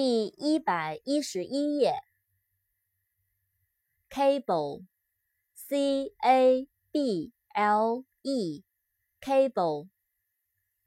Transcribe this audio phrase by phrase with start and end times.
[0.00, 2.04] 第一百一十一页。
[4.08, 9.88] cable，c a b l e，cable，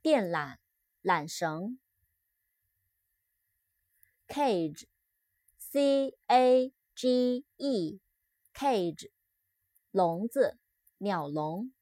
[0.01, 0.59] 电缆、
[1.03, 1.77] 缆绳。
[4.29, 9.11] cage，c a g e，cage，
[9.91, 10.57] 笼子、
[10.99, 11.73] 鸟笼。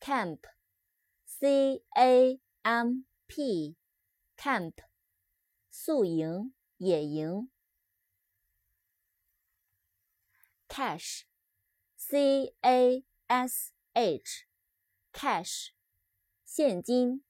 [0.00, 0.40] Camp,
[1.26, 1.84] C-A-M-P
[4.36, 4.74] Camp，
[5.70, 7.50] 宿营、野营。
[10.68, 15.68] cash，c a s h，cash，
[16.44, 17.22] 现金。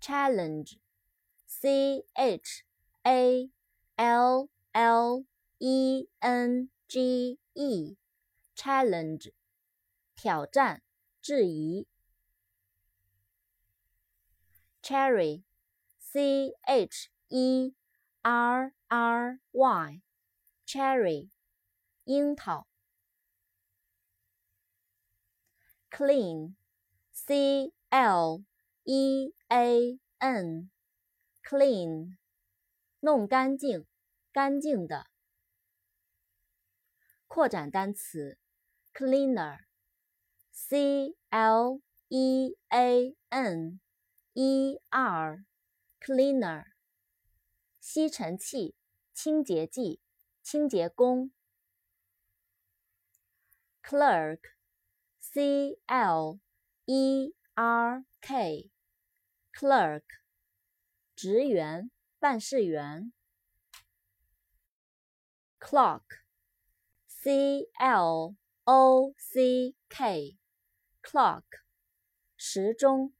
[0.00, 2.64] challenge，c h
[3.02, 3.50] a
[3.96, 5.24] l l
[5.58, 9.32] e n g e，challenge。
[10.14, 10.82] 挑战、
[11.20, 11.88] 质疑。
[14.90, 17.76] Cherry，c h e
[18.22, 21.30] r r y，cherry，
[22.02, 22.66] 樱桃。
[25.92, 28.42] Clean，c l
[28.82, 30.66] e a n，clean，
[32.98, 33.86] 弄干净、
[34.32, 35.06] 干净的。
[37.28, 38.40] 扩展单词
[38.92, 39.60] ：cleaner。
[40.50, 43.80] C L E A N
[44.32, 46.66] E R，cleaner，
[47.80, 48.76] 吸尘器、
[49.12, 50.00] 清洁剂、
[50.40, 51.32] 清洁工。
[53.82, 56.38] Clerk，C L
[56.84, 60.04] E R K，clerk，
[61.16, 63.12] 职员、办事员。
[65.58, 66.12] Clock，C
[67.80, 70.38] L O C K。
[71.02, 71.42] clock，
[72.36, 73.12] 时钟。